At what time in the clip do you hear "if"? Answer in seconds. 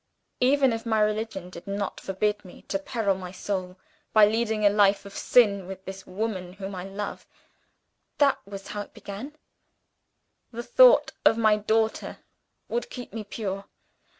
0.73-0.83